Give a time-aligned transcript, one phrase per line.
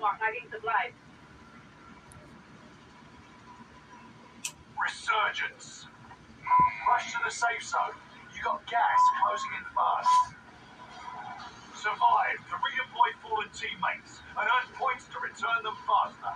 [0.00, 0.92] Marking supplies.
[4.78, 5.86] Resurgence.
[6.88, 7.98] Rush to the safe zone.
[8.34, 10.34] You got gas closing in fast.
[11.74, 16.34] Survive to redeploy fallen teammates and earn points to return them faster.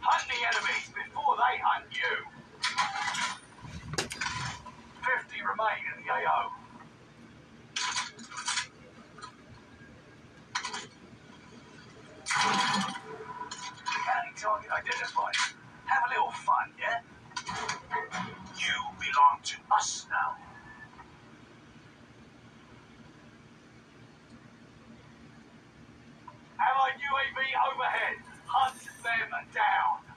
[0.00, 2.38] Hunt the enemies before they hunt you.
[5.08, 5.40] 50
[6.08, 6.52] remain in the AO.
[14.06, 15.34] County target identified.
[15.86, 17.00] Have a little fun, yeah?
[18.56, 20.36] You belong to us now.
[26.60, 27.38] Allied UAV
[27.72, 28.16] overhead.
[28.46, 30.08] Hunt them down.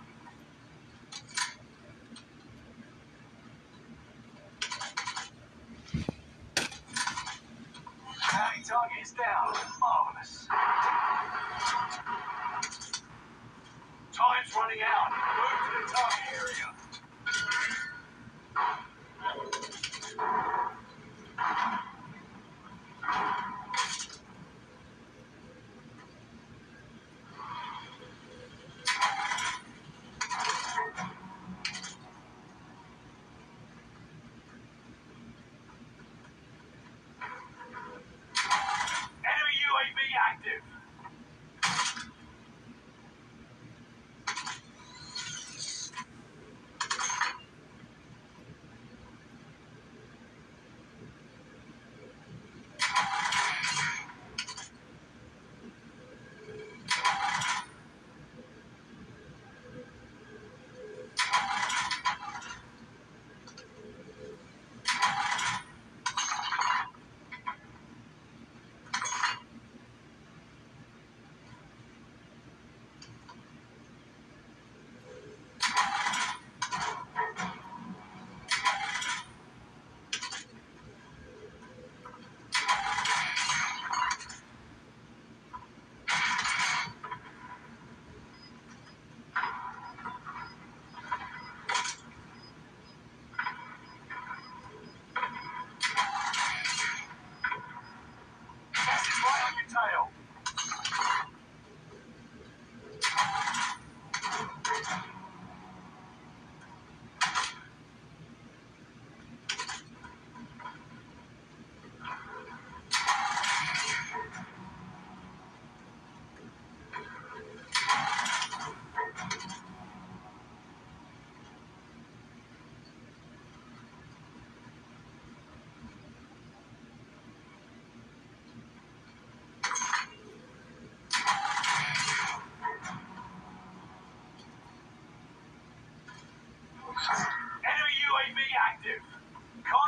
[9.02, 9.81] Is down.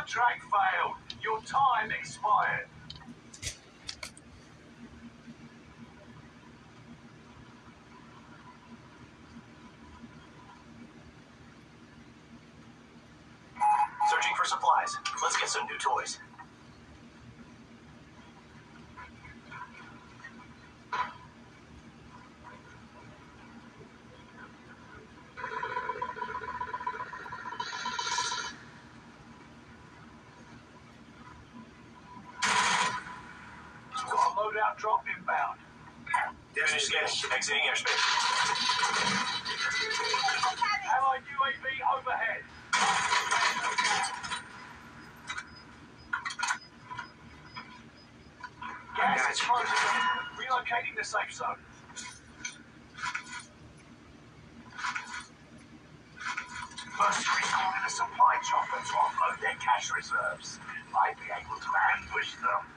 [0.03, 0.95] Contract failed.
[1.23, 2.67] Your time expired.
[14.11, 14.93] Searching for supplies.
[15.21, 16.19] Let's get some new toys.
[34.13, 35.59] Got a loadout drop inbound.
[36.53, 37.12] Finish scanning.
[37.31, 38.33] Exiting airspace.
[41.43, 41.65] UAV
[41.97, 42.43] overhead.
[48.97, 49.39] Gas is.
[50.39, 51.59] Relocating the safe zone.
[57.87, 60.59] Supply chopper to offload their cash reserves.
[60.91, 62.72] Might be able to ambush them.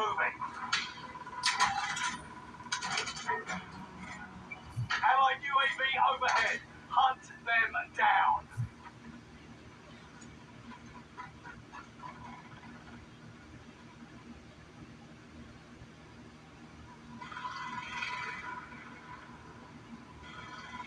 [0.00, 0.36] Moving.
[4.90, 5.80] Allied UAV
[6.14, 6.60] overhead.
[6.88, 8.48] Hunt them down.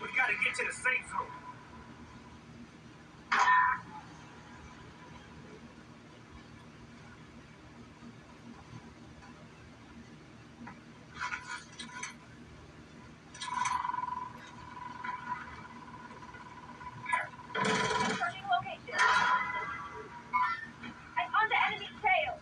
[0.02, 1.30] We gotta get to the safe zone.
[17.54, 18.98] Searching location.
[21.16, 22.34] I'm on the enemy tail.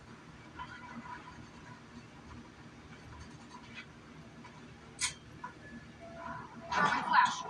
[6.73, 7.43] Throwing flash.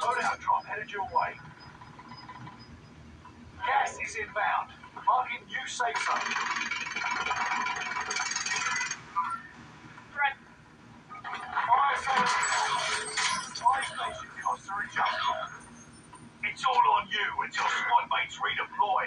[0.00, 1.32] Loadout drop headed your way.
[3.58, 4.68] Gas is inbound.
[5.06, 6.34] Marking new safe zone.
[10.12, 10.36] Threat.
[11.52, 12.42] Fire station.
[13.56, 15.44] Fire station costs are adjustable.
[16.44, 19.04] It's all on you until squad mates redeploy.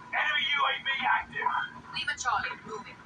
[0.00, 0.88] Enemy UAV
[1.20, 1.52] active.
[1.94, 2.58] Lima Charlie.
[2.66, 2.97] Moving.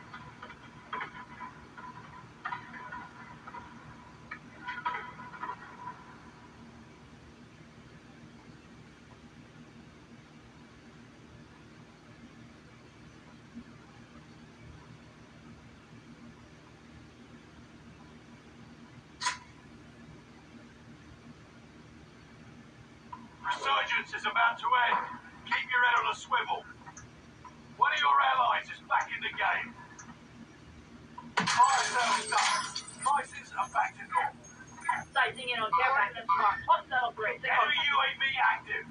[24.13, 25.01] Resurgence is about to end.
[25.49, 26.61] Keep your head on a swivel.
[27.81, 29.73] One of your allies is back in the game.
[31.41, 32.77] Fire sales done.
[33.01, 34.37] Prices are back to normal.
[35.17, 36.61] Sighting in on care package mark.
[36.69, 37.41] Hostile bridge.
[37.41, 38.23] Enemy UAV
[38.53, 38.85] active.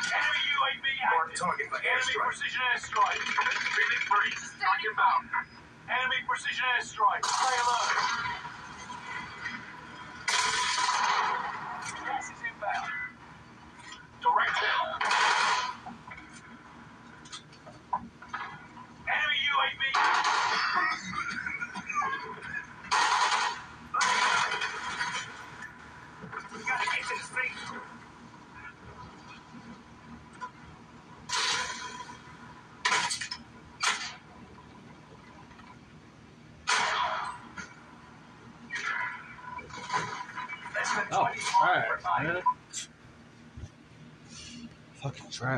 [0.00, 1.36] Enemy UAV Mark active.
[1.36, 3.20] target for Enemy precision airstrike.
[3.20, 4.32] Feeling free.
[4.32, 5.28] Strike inbound.
[5.92, 7.20] Enemy precision airstrike.
[7.20, 8.16] Stay alert.
[12.06, 12.55] Gas is inbound.
[14.22, 14.95] Direct hit.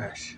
[0.09, 0.37] Trash.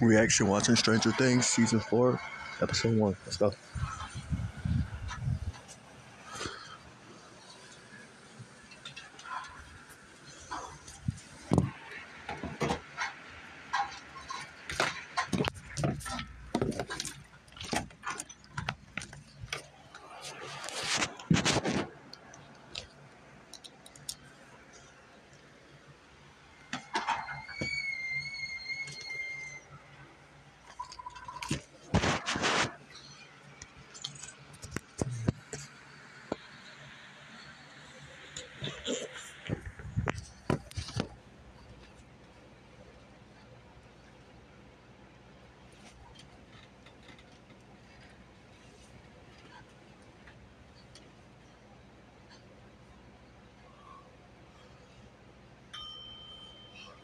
[0.00, 2.20] Reaction watching Stranger Things season four,
[2.62, 3.16] episode one.
[3.26, 3.52] Let's go.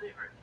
[0.00, 0.35] favorite.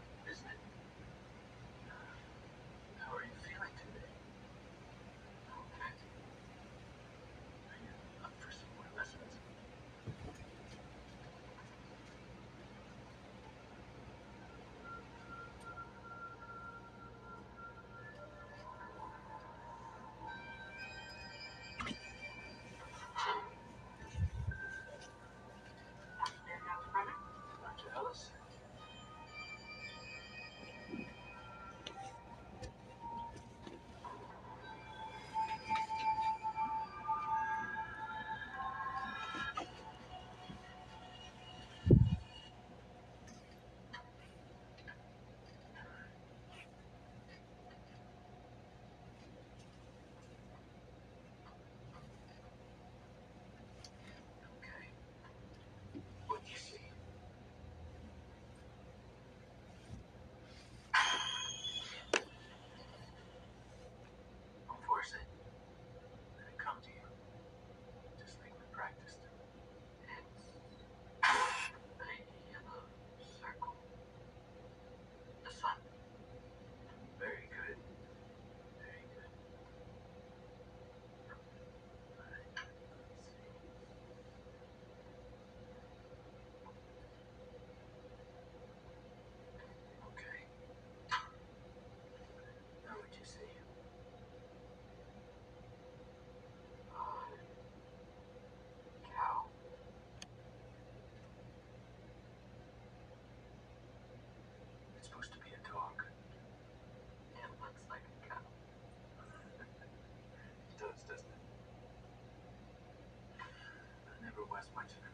[114.76, 115.13] 完全的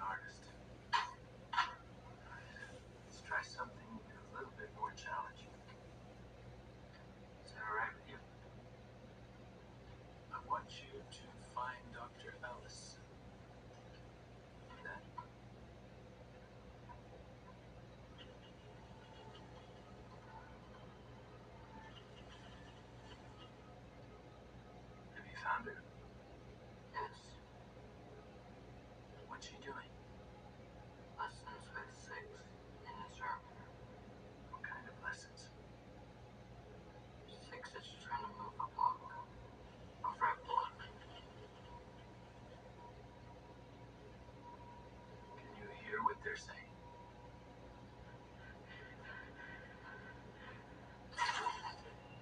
[46.23, 46.57] they're saying?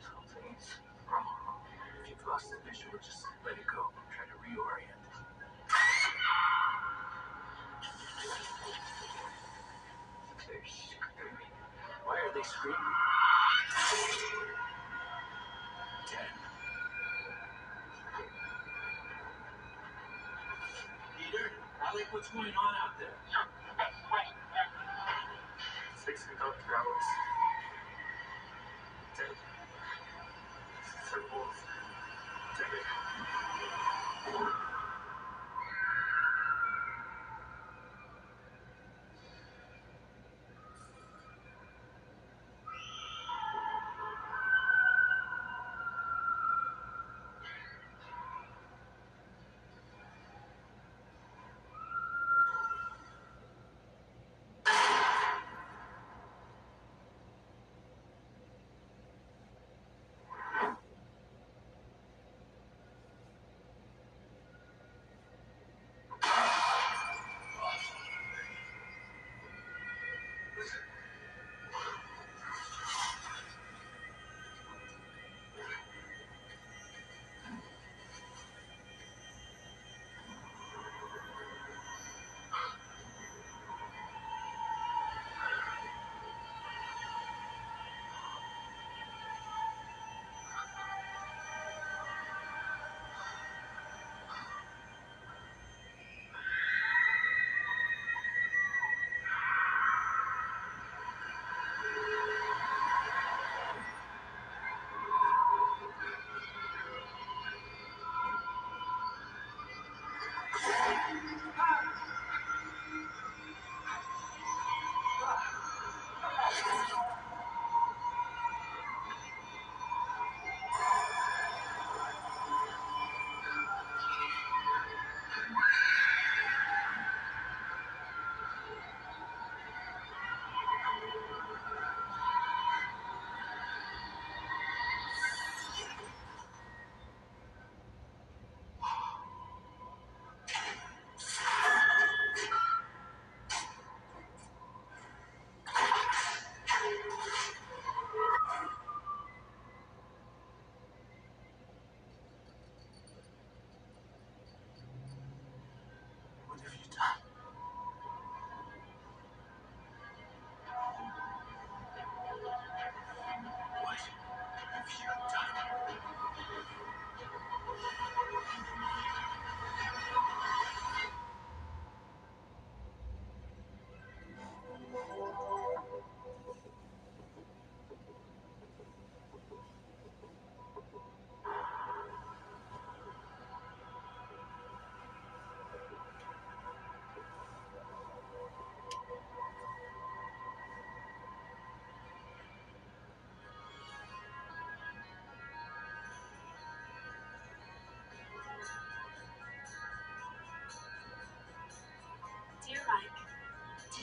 [0.01, 0.67] Something's
[1.09, 1.61] wrong.
[2.03, 3.89] If you've lost the visual, just let it go.
[4.13, 5.01] Try to reorient.
[10.47, 11.51] They're screaming.
[12.05, 12.77] Why are they screaming?
[22.11, 23.56] What's going on out there?
[26.19, 26.73] And Dr.
[26.73, 27.11] Alice.
[29.17, 29.25] Ten.
[31.11, 31.55] Sir Wolf.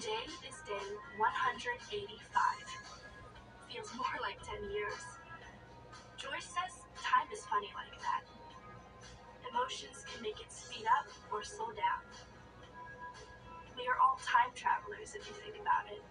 [0.05, 0.85] Today is day
[1.17, 1.97] 185.
[3.73, 5.01] Feels more like 10 years.
[6.21, 8.21] Joyce says time is funny like that.
[9.49, 12.05] Emotions can make it speed up or slow down.
[13.81, 16.05] We are all time travelers if you think about it.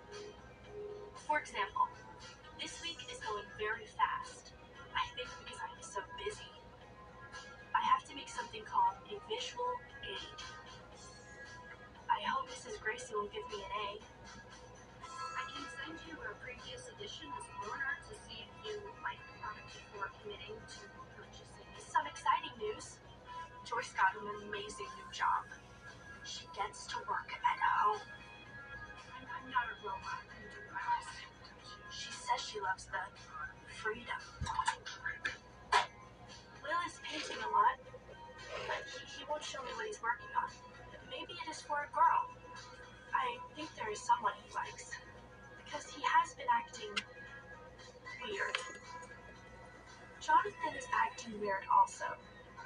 [1.29, 1.85] For example,
[2.57, 4.57] this week is going very fast.
[4.97, 6.49] I think because I'm so busy.
[7.77, 9.69] I have to make something called a visual
[10.01, 10.62] aid.
[12.83, 13.89] Gracie will give me an A.
[15.07, 19.23] I can send you a previous edition as loan art to see if you like
[19.23, 20.83] the product before committing to
[21.15, 21.63] purchasing.
[21.79, 22.99] Some exciting news.
[23.63, 25.47] Joyce got an amazing new job.
[26.27, 28.03] She gets to work at home.
[29.15, 30.19] I'm, I'm not a robot.
[30.27, 31.23] I'm doing my best.
[31.87, 32.99] She says she loves the
[33.79, 34.19] freedom.
[36.59, 37.79] Will is painting a lot,
[38.67, 40.51] but he, he won't show me what he's working on.
[41.07, 42.42] Maybe it is for a girl.
[43.13, 44.91] I think there is someone he likes.
[45.63, 46.91] Because he has been acting
[48.21, 48.57] weird.
[50.19, 52.05] Jonathan is acting weird also.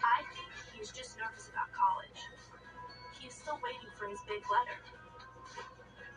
[0.04, 2.22] I think he's just nervous about college.
[3.20, 4.78] He is still waiting for his big letter.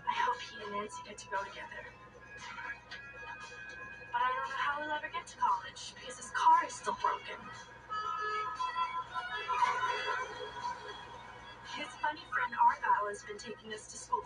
[0.09, 1.85] I hope he and Nancy get to go together.
[13.11, 14.23] Has been taking us to school.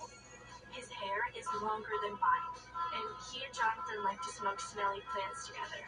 [0.69, 2.53] His hair is longer than mine,
[2.93, 5.81] and he and Jonathan like to smoke smelly plants together.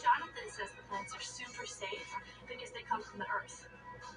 [0.00, 2.08] Jonathan says the plants are super safe
[2.48, 3.68] because they come from the earth,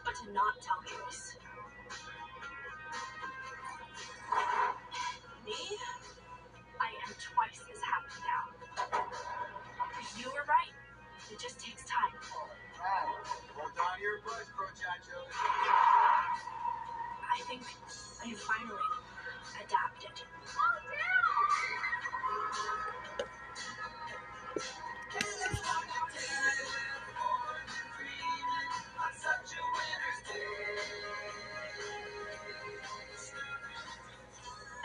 [0.07, 1.35] but to not tell Joyce.
[5.43, 5.59] Me?
[6.79, 8.55] I am twice as happy now.
[10.15, 10.71] You were right.
[11.27, 12.15] It just takes time.
[13.59, 15.30] Well done your butt, muchachos.
[17.51, 17.67] I think
[18.23, 18.79] I have finally
[19.65, 20.11] adapted.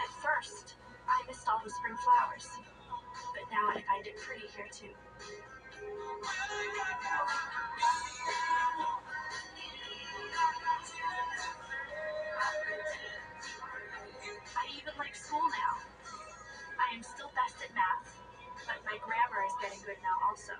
[0.03, 0.75] At first,
[1.09, 2.49] I missed all the spring flowers,
[3.33, 4.91] but now I find it pretty here too.
[15.17, 15.81] School now.
[16.77, 18.05] I am still best at math,
[18.69, 20.53] but my grammar is getting good now also.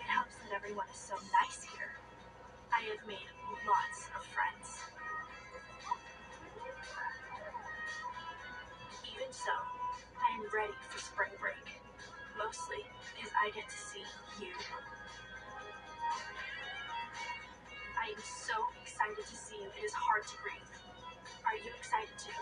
[0.00, 1.92] It helps that everyone is so nice here.
[2.72, 3.28] I have made
[3.68, 4.80] lots of friends.
[9.04, 9.52] Even so,
[10.16, 11.80] I am ready for spring break.
[12.38, 12.83] Mostly
[13.44, 14.00] I get to see
[14.40, 14.56] you.
[18.00, 19.68] I am so excited to see you.
[19.68, 20.72] It is hard to breathe.
[21.44, 22.40] Are you excited too?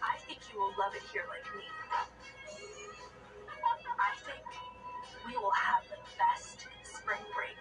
[0.00, 1.68] I think you will love it here like me.
[1.84, 2.08] I
[4.24, 4.40] think
[5.28, 7.60] we will have the best spring break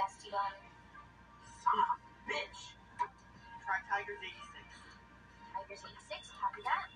[0.00, 0.56] Dusty Bun.
[1.44, 2.60] Son of a bitch.
[3.60, 4.48] Try Tiger's 86.
[5.52, 6.88] Tigers 86, copy that.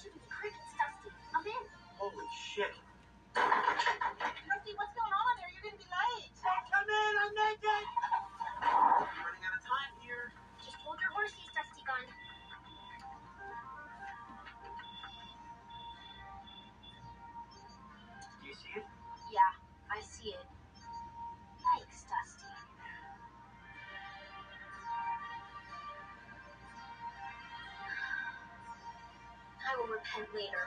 [0.00, 1.12] Jimmy, crickets, Dusty.
[1.36, 1.64] I'm in.
[2.00, 2.72] Holy shit.
[30.14, 30.64] and later.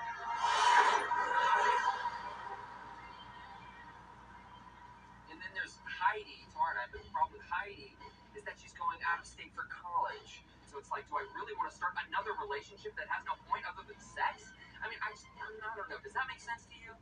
[5.31, 6.43] And then there's Heidi.
[6.43, 6.75] It's hard.
[6.75, 7.95] I have a problem with Heidi
[8.35, 10.43] is that she's going out of state for college.
[10.69, 13.65] So it's like, do I really want to start another relationship that has no point
[13.65, 14.51] other than sex?
[14.79, 15.99] I mean, I just, I don't know.
[15.99, 16.93] Does that make sense to you?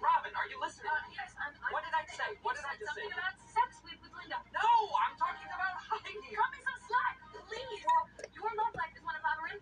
[0.00, 0.88] Robin, are you listening?
[0.88, 2.28] Uh, yes, I'm, I'm What did I say?
[2.40, 3.04] What did I just say?
[3.04, 4.40] About sex with, with Linda.
[4.56, 4.70] No,
[5.04, 6.32] I'm talking about Heidi.
[6.32, 7.84] Cut me some slack, please.
[8.32, 8.96] Your love life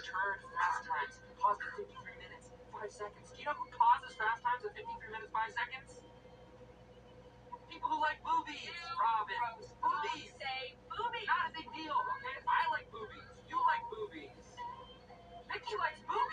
[0.00, 3.28] returned fast times, positive 53 minutes, 5 seconds.
[3.28, 5.90] Do you know who causes fast times of 53 minutes, 5 seconds?
[7.68, 8.64] People who like boobies.
[8.96, 9.36] Robin.
[9.36, 9.76] Gross.
[9.76, 10.32] Boobies.
[10.40, 11.28] say boobies.
[11.28, 12.36] Not a big deal, okay?
[12.48, 13.28] I like boobies.
[13.44, 14.40] You like boobies.
[15.52, 16.29] Mickey likes boobies.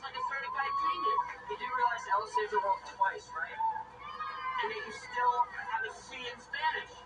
[0.00, 0.72] It's like a certified.
[1.50, 3.52] You do realize El Cesar wrote twice, right?
[4.64, 6.96] And that you still have a C in Spanish.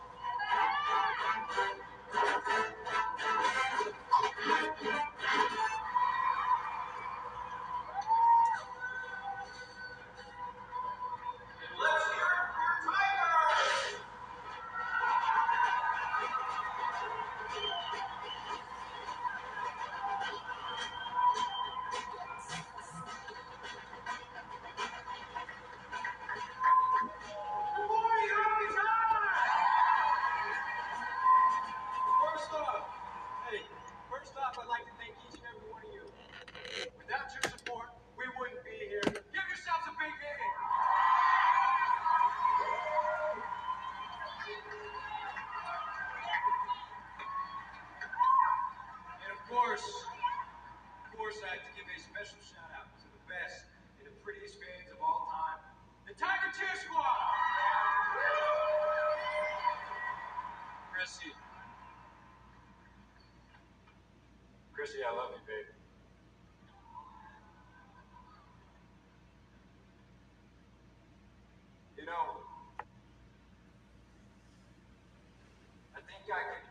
[76.25, 76.65] think I can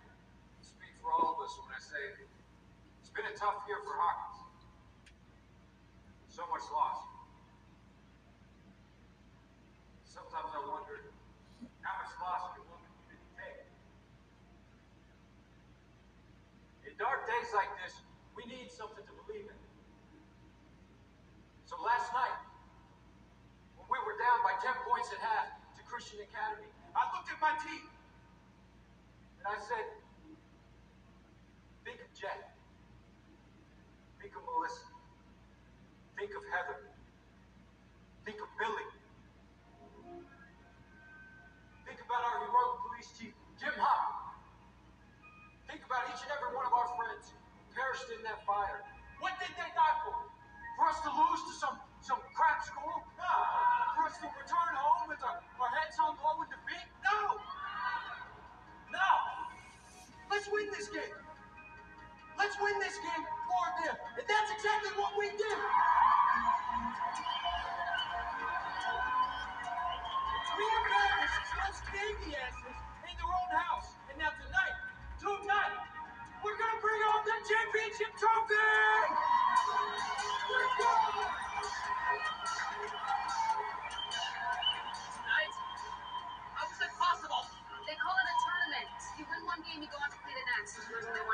[0.66, 2.02] speak for all of us when I say
[3.06, 4.50] it's been a tough year for Hawkins.
[6.26, 7.06] So much loss.
[10.10, 11.14] Sometimes I wonder
[11.86, 13.70] how much loss can one community take?
[16.90, 17.94] In dark days like this,
[18.34, 19.60] we need something to believe in.
[21.70, 22.42] So last night,
[23.78, 26.66] when we were down by 10 points at half to Christian Academy,
[26.98, 27.93] I looked at my team
[29.46, 29.93] and I said,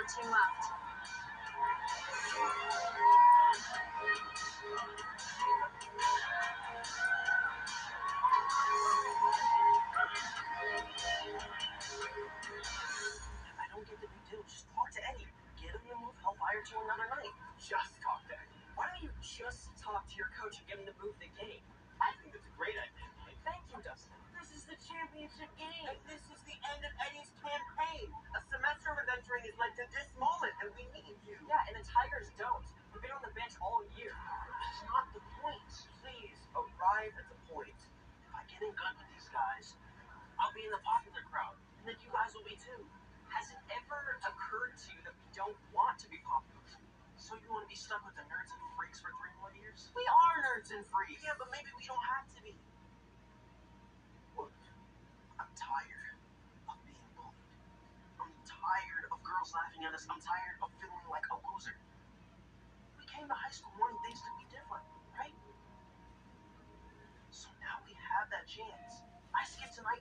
[0.10, 0.74] Only one team.
[13.54, 14.42] I don't get the big deal.
[14.50, 15.30] Just talk to Eddie.
[15.62, 17.30] Get him to move Hellfire to another night.
[17.62, 18.50] Just talk to Eddie.
[18.74, 21.62] Why don't you just talk to your coach and get him to move the game?
[22.02, 23.14] I think that's a great idea.
[23.46, 24.18] Thank you, Dustin.
[24.34, 25.86] This is the championship game.
[38.60, 39.72] If I get in good with these guys,
[40.36, 42.84] I'll be in the popular crowd, and then you guys will be too.
[43.32, 46.60] Has it ever occurred to you that we don't want to be popular?
[47.16, 49.88] So you want to be stuck with the nerds and freaks for three more years?
[49.96, 51.24] We are nerds and freaks.
[51.24, 52.52] Yeah, but maybe we don't have to be.
[54.36, 54.52] Look,
[55.40, 56.20] I'm tired
[56.68, 57.56] of being bullied.
[58.20, 60.04] I'm tired of girls laughing at us.
[60.12, 61.80] I'm tired of feeling like a loser.
[63.00, 64.84] We came to high school wanting things to be different,
[65.16, 65.32] right?
[67.32, 69.08] So now we have that chance.
[69.32, 69.99] I skip tonight,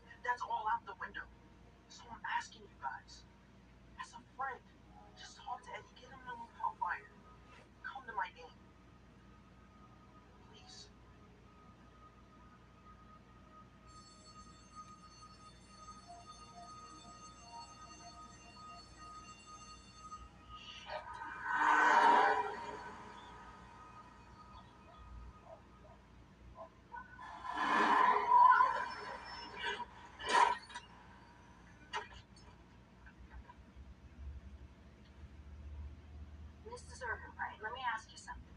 [36.96, 37.30] Urban,
[37.62, 38.56] let me ask you something.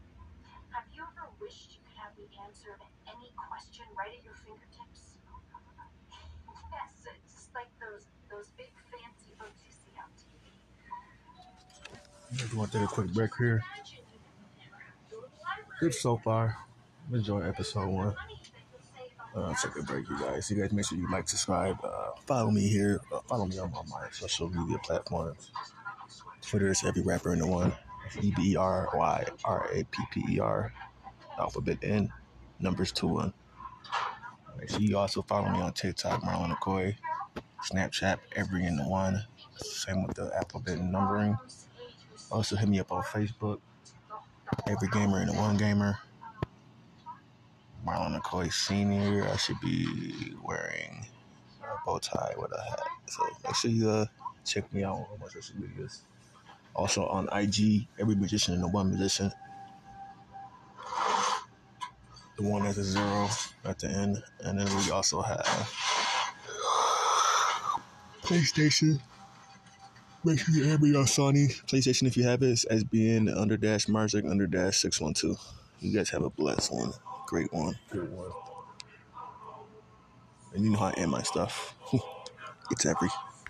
[0.72, 4.34] Have you ever wished you could have the answer to any question right at your
[4.40, 5.20] fingertips?
[6.72, 10.48] yes, it's just like those those big fancy books you see on TV.
[12.32, 13.62] I want to take a quick break here.
[15.78, 16.56] Good so far.
[17.12, 18.16] Enjoy episode one.
[19.34, 20.50] Uh, take a break, you guys.
[20.50, 23.00] You guys make sure you like, subscribe, uh, follow me here.
[23.12, 25.50] Uh, follow me on my social media platforms.
[26.40, 27.72] Twitter is every rapper in the one.
[28.20, 30.72] E B R Y R A P P E R.
[31.38, 32.12] Alphabet N.
[32.60, 33.32] Numbers two one.
[34.58, 36.96] Make sure you also follow me on TikTok, Marlon McCoy.
[37.64, 39.24] Snapchat, every in the one.
[39.56, 41.36] Same with the alphabet and numbering.
[42.30, 43.60] Also hit me up on Facebook.
[44.68, 45.98] Every gamer in the one gamer.
[47.86, 49.28] Marlon McCoy Senior.
[49.28, 51.06] I should be wearing
[51.62, 52.82] a bow tie with a hat.
[53.06, 54.06] So make sure you uh,
[54.44, 56.04] check me out on my social medias.
[56.74, 59.30] Also on IG, every musician and the one musician.
[62.38, 63.28] The one has a zero
[63.64, 65.44] at the end, and then we also have
[68.22, 69.00] PlayStation.
[70.24, 72.50] Make sure you add me on Sony PlayStation if you have it.
[72.50, 75.36] It's SBN under dash Marzik under dash six one two.
[75.80, 76.92] You guys have a blessed one,
[77.26, 78.30] great one, good one.
[80.54, 81.74] And you know how I end my stuff.
[82.70, 83.08] it's every.